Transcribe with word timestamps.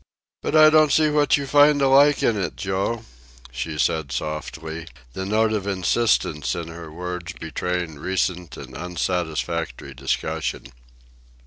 "But 0.41 0.55
I 0.55 0.71
don't 0.71 0.91
see 0.91 1.11
what 1.11 1.37
you 1.37 1.45
find 1.45 1.77
to 1.77 1.87
like 1.87 2.23
in 2.23 2.35
it, 2.35 2.55
Joe," 2.55 3.05
she 3.51 3.77
said 3.77 4.11
softly, 4.11 4.87
the 5.13 5.27
note 5.27 5.53
of 5.53 5.67
insistence 5.67 6.55
in 6.55 6.69
her 6.69 6.91
words 6.91 7.33
betraying 7.33 7.99
recent 7.99 8.57
and 8.57 8.75
unsatisfactory 8.75 9.93
discussion. 9.93 10.63